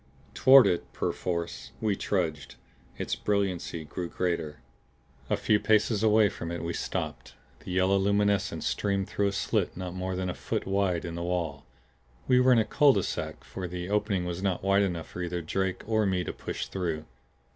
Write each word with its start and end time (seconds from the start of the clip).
Toward 0.33 0.65
it, 0.65 0.91
perforce, 0.93 1.73
we 1.79 1.95
trudged. 1.95 2.55
Its 2.97 3.13
brilliancy 3.15 3.83
grew 3.83 4.09
greater. 4.09 4.59
A 5.29 5.37
few 5.37 5.59
paces 5.59 6.01
away 6.01 6.27
from 6.27 6.49
it 6.51 6.63
we 6.63 6.73
stopped. 6.73 7.35
The 7.59 7.69
yellow 7.71 7.97
luminescence 7.99 8.65
streamed 8.65 9.07
through 9.07 9.27
a 9.27 9.31
slit 9.31 9.77
not 9.77 9.93
more 9.93 10.15
than 10.15 10.27
a 10.27 10.33
foot 10.33 10.65
wide 10.65 11.05
in 11.05 11.13
the 11.13 11.21
wall. 11.21 11.67
We 12.27 12.39
were 12.39 12.51
in 12.51 12.57
a 12.57 12.65
cul 12.65 12.93
de 12.93 13.03
sac 13.03 13.43
for 13.43 13.67
the 13.67 13.91
opening 13.91 14.25
was 14.25 14.41
not 14.41 14.63
wide 14.63 14.81
enough 14.81 15.05
for 15.09 15.21
either 15.21 15.43
Drake 15.43 15.83
or 15.85 16.07
me 16.07 16.23
to 16.23 16.33
push 16.33 16.65
through. 16.65 17.05